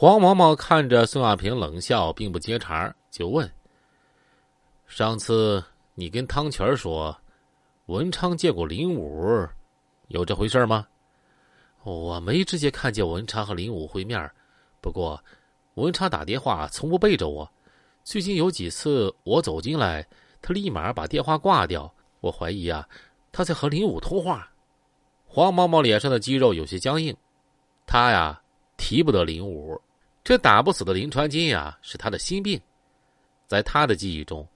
[0.00, 3.52] 黄毛毛看着孙亚平冷笑，并不接茬，就问
[4.88, 5.62] ：“上次
[5.94, 7.14] 你跟汤泉说，
[7.84, 9.46] 文昌见过林武，
[10.08, 10.86] 有这回事吗？”
[11.84, 14.30] 我没直接看见文昌和林武会面，
[14.80, 15.22] 不过
[15.74, 17.46] 文昌打电话从不背着我。
[18.02, 20.08] 最近有几次我走进来，
[20.40, 21.92] 他立马把电话挂掉。
[22.20, 22.88] 我怀疑啊，
[23.30, 24.50] 他在和林武通话。
[25.26, 27.14] 黄毛毛脸上的肌肉有些僵硬，
[27.86, 28.40] 他呀
[28.78, 29.78] 提不得林武，
[30.30, 32.60] 这打不死的林传金呀是他的心病。
[33.48, 34.46] 在他的记忆中，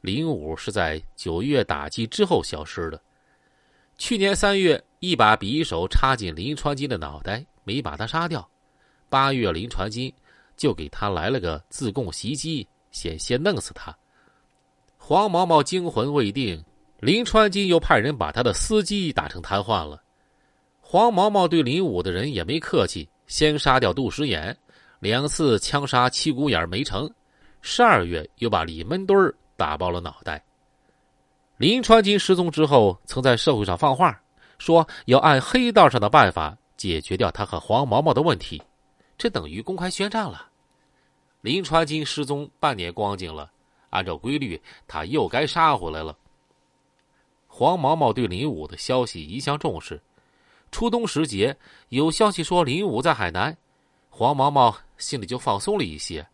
[0.00, 3.00] 林武是在九月打击之后消失的。
[3.96, 8.44] 去年三月，一把匕首插进林传金的脑袋，没把他杀掉。
[9.08, 10.12] 八月，林传金
[10.56, 13.96] 就给他来了个自贡袭击，险些弄死他。
[14.98, 16.60] 黄毛毛惊魂未定，
[16.98, 20.02] 林传金又派人把他的司机打成瘫痪了。
[20.80, 24.58] 黄毛毛对林武的人也没客气，先杀掉杜十眼，
[25.00, 27.10] 两次枪杀七骨眼没成。
[27.62, 30.42] 十二月，又把李闷墩儿打爆了脑袋。
[31.56, 34.18] 林传金失踪之后，曾在社会上放话，
[34.58, 38.62] 说要按黑道上的办法解决掉他和黄毛毛的问题，
[39.18, 40.48] 这等于公开宣战了。
[41.42, 43.50] 林传金失踪半年光景了，
[43.90, 46.16] 按照规律，他又该杀回来了。
[47.46, 50.00] 黄毛毛对林武的消息一向重视，
[50.70, 51.56] 初冬时节
[51.88, 53.54] 有消息说林武在海南，
[54.10, 56.26] 黄毛毛心里就放松了一些。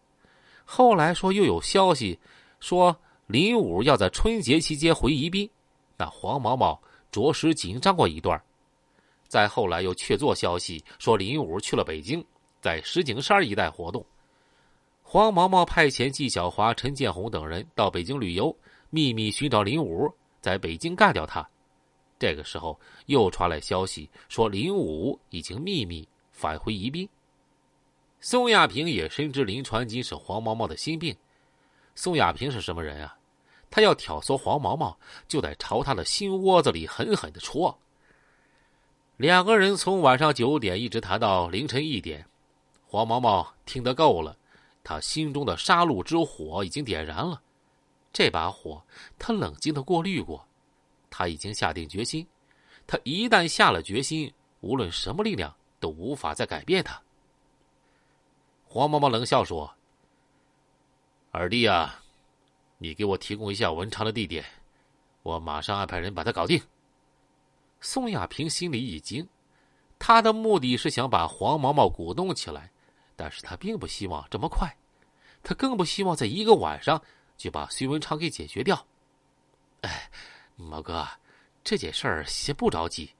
[0.65, 2.19] 后来说又有消息
[2.59, 2.97] 说。
[3.29, 5.51] 林武要在春节期间回宜宾，
[5.97, 8.41] 那黄毛毛着实紧张过一段。
[9.27, 12.25] 再后来又确凿消息说林武去了北京，
[12.61, 14.07] 在石景山一带活动。
[15.03, 18.57] 黄毛毛派遣纪晓华、陈建红等人到北京旅游，
[18.91, 20.09] 秘密寻找林武，
[20.41, 21.45] 在北京干掉他。
[22.21, 27.09] 这个时候又传来消息说林武已经秘密返回宜宾。
[28.29, 31.17] 宋亚平也深知林传金是黄毛毛的心病。
[31.95, 33.17] 宋亚平是什么人啊？
[33.71, 37.78] 他要挑唆黄毛毛，就得朝他的心窝子里狠狠的戳。
[39.17, 42.27] 两个人从晚上九点一直谈到凌晨一点，
[42.89, 44.37] 黄毛毛听得够了，
[44.83, 47.41] 他心中的杀戮之火已经点燃了。
[48.12, 48.84] 这把火，
[49.21, 50.45] 他冷静的过滤过，
[51.09, 52.27] 他已经下定决心。
[52.89, 57.00] 他一旦下了决心，无论什么力量都无法再改变他。
[58.76, 59.75] 黄毛毛冷笑说。
[61.31, 61.98] 二弟呀，
[62.76, 64.44] 你给我提供一下文昌的地点，
[65.22, 66.62] 我马上安排人把他搞定。
[67.81, 69.26] 宋亚平心里一惊，
[69.98, 72.70] 他的目的是想把黄毛毛鼓动起来，
[73.16, 74.76] 但是他并不希望这么快，
[75.43, 77.03] 他更不希望在一个晚上
[77.38, 78.87] 就把隋文昌给解决掉。
[79.81, 80.10] 哎，
[80.54, 81.08] 毛哥，
[81.64, 83.10] 这件事儿先不着急，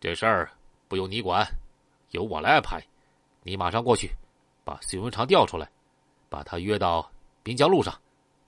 [0.00, 0.50] 这事儿
[0.88, 1.46] 不用你管，
[2.12, 2.82] 由我来安排。
[3.42, 4.10] 你马上过去，
[4.68, 5.66] 把隋文长调出来。
[6.28, 7.10] 把他约到
[7.42, 7.98] 滨江路上，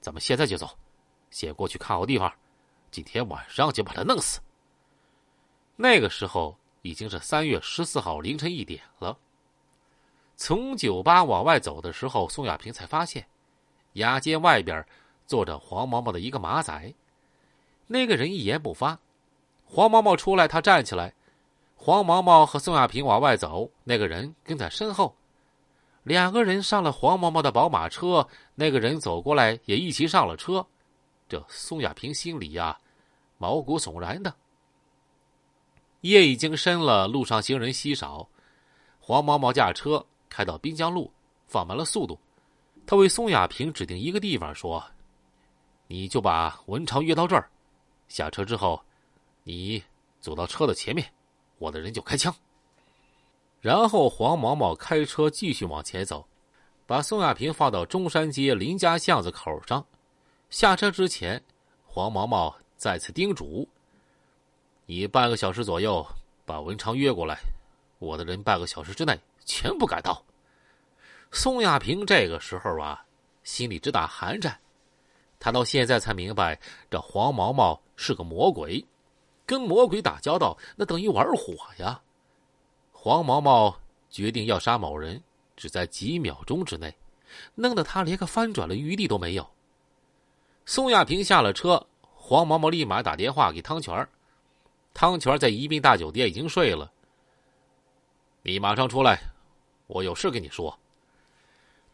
[0.03, 0.69] 咱们现在就走，
[1.31, 2.31] 先过去看好地方，
[2.91, 4.39] 今天晚上就把他弄死。
[5.77, 9.17] 那个时候已经是三月十四号凌晨一点了。
[10.37, 13.27] 从酒吧往外走的时候，宋亚平才发现，
[13.95, 14.87] 雅间外边
[15.27, 16.95] 坐着黄毛毛的一个马仔，
[17.87, 18.99] 那个人一言不发。
[19.65, 21.15] 黄毛毛出来，他站起来，
[21.77, 25.17] 黄毛毛和宋亚平往外走，那个人跟在身后。
[26.11, 28.27] 两个人上了黄毛毛的宝马车，
[28.57, 30.67] 那个人走过来也一起上了车。
[31.29, 32.77] 这宋亚平心里呀，
[33.39, 34.35] 毛骨悚然的。
[36.01, 38.29] 夜已经深了，路上行人稀少。
[38.99, 41.09] 黄毛毛驾车开到滨江路，
[41.47, 42.19] 放慢了速度。
[42.85, 44.85] 他为宋亚平指定一个地方，说
[45.87, 47.49] ：“你就把文昌约到这儿，
[48.09, 48.83] 下车之后，
[49.45, 49.81] 你
[50.19, 51.09] 走到车的前面，
[51.59, 52.35] 我的人就开枪。”
[53.61, 56.27] 然后黄毛毛开车继续往前走，
[56.87, 59.85] 把宋亚平放到中山街林家巷子口上。
[60.49, 61.43] 下车之前，
[61.85, 63.69] 黄毛毛再次叮嘱
[64.87, 66.05] ：“你半个小时左右
[66.45, 67.39] 把文昌约过来，
[67.99, 70.25] 我的人半个小时之内全部赶到。”
[71.31, 73.05] 宋亚平这个时候啊，
[73.45, 74.59] 心里直打寒颤。
[75.39, 76.59] 他到现在才明白，
[76.91, 78.85] 这黄毛毛是个魔鬼，
[79.47, 82.01] 跟魔鬼打交道，那等于玩火呀。
[83.03, 83.75] 黄毛毛
[84.11, 85.23] 决定要杀某人，
[85.57, 86.95] 只在几秒钟之内，
[87.55, 89.51] 弄得他连个翻转的余地都没有。
[90.67, 94.07] 宋亚平下了车，黄毛毛立马打电话给汤泉
[94.93, 96.93] 汤泉在宜宾大酒店已经睡了。
[98.43, 99.19] 你马上出来，
[99.87, 100.79] 我有事跟你说。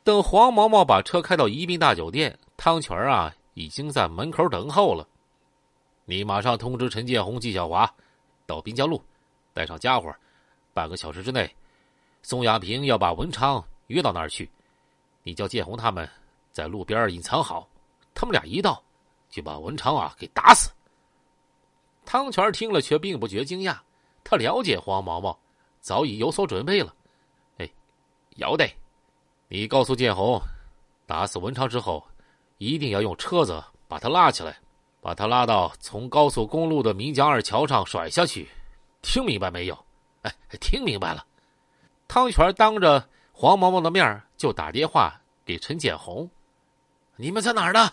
[0.02, 5.06] 等黄毛毛把车开到宜宾大酒店，汤泉啊已经在门口等候了。
[6.04, 7.88] 你马上通知陈建红、纪晓华，
[8.44, 9.00] 到滨江路，
[9.54, 10.12] 带上家伙。
[10.76, 11.50] 半个小时之内，
[12.20, 14.46] 宋亚平要把文昌约到那儿去。
[15.22, 16.06] 你叫建红他们
[16.52, 17.66] 在路边隐藏好，
[18.12, 18.84] 他们俩一到，
[19.30, 20.70] 就把文昌啊给打死。”
[22.04, 23.74] 汤泉听了却并不觉惊讶，
[24.22, 25.38] 他了解黄毛毛，
[25.80, 26.94] 早已有所准备了。
[27.56, 27.66] 哎，
[28.36, 28.70] 要得，
[29.48, 30.38] 你告诉建红，
[31.06, 32.06] 打死文昌之后，
[32.58, 34.58] 一定要用车子把他拉起来，
[35.00, 38.46] 把他拉到从高速公路的岷江二桥上甩下去。
[39.00, 39.85] 听明白没有？
[40.60, 41.24] 听明白了。
[42.08, 46.30] 汤泉当着黄毛毛的面就打电话给陈建红
[47.16, 47.92] ：“你们在哪儿呢？